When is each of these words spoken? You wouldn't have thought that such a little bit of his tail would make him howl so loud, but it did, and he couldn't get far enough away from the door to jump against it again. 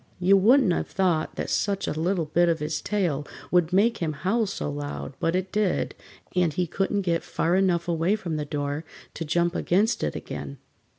You 0.19 0.35
wouldn't 0.35 0.73
have 0.73 0.87
thought 0.87 1.35
that 1.35 1.47
such 1.51 1.87
a 1.87 1.91
little 1.91 2.25
bit 2.25 2.49
of 2.49 2.57
his 2.57 2.81
tail 2.81 3.23
would 3.51 3.71
make 3.71 3.99
him 3.99 4.13
howl 4.13 4.47
so 4.47 4.67
loud, 4.67 5.13
but 5.19 5.35
it 5.35 5.51
did, 5.51 5.93
and 6.35 6.51
he 6.51 6.65
couldn't 6.65 7.01
get 7.01 7.21
far 7.21 7.55
enough 7.55 7.87
away 7.87 8.15
from 8.15 8.35
the 8.35 8.43
door 8.43 8.83
to 9.13 9.23
jump 9.23 9.53
against 9.53 10.03
it 10.03 10.15
again. 10.15 10.57